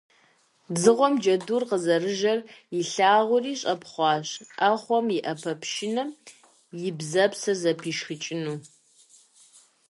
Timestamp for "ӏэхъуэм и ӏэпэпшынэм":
4.57-6.09